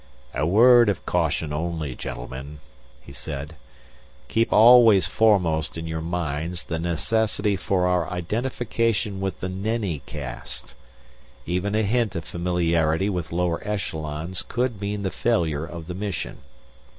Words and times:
"A 0.33 0.47
word 0.47 0.89
of 0.89 1.05
caution 1.05 1.53
only, 1.53 1.93
gentlemen," 1.93 2.59
he 3.01 3.11
said. 3.13 3.55
"Keep 4.29 4.51
always 4.51 5.05
foremost 5.05 5.77
in 5.77 5.85
your 5.85 6.01
minds 6.01 6.63
the 6.63 6.79
necessity 6.79 7.55
for 7.55 7.85
our 7.85 8.09
identification 8.09 9.21
with 9.21 9.41
the 9.41 9.47
Nenni 9.47 10.01
Caste. 10.07 10.73
Even 11.45 11.75
a 11.75 11.83
hint 11.83 12.15
of 12.15 12.25
familiarity 12.25 13.11
with 13.11 13.31
lower 13.31 13.61
echelons 13.63 14.41
could 14.41 14.81
mean 14.81 15.03
the 15.03 15.11
failure 15.11 15.65
of 15.67 15.85
the 15.85 15.93
mission. 15.93 16.39